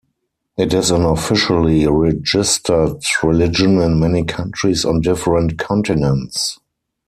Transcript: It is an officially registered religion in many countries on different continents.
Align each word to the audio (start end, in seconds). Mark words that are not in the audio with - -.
It 0.57 0.73
is 0.73 0.89
an 0.89 1.03
officially 1.03 1.85
registered 1.85 3.03
religion 3.21 3.79
in 3.79 3.99
many 3.99 4.23
countries 4.23 4.83
on 4.83 5.01
different 5.01 5.59
continents. 5.59 6.57